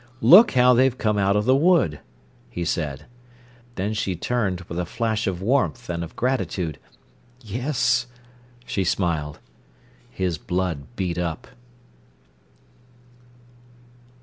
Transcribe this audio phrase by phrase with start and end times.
[0.23, 1.99] "Look how they've come out of the wood!"
[2.49, 3.05] he said.
[3.75, 6.79] Then she turned with a flash of warmth and of gratitude.
[7.41, 8.07] "Yes,"
[8.65, 9.37] she smiled.
[10.09, 11.45] His blood beat up.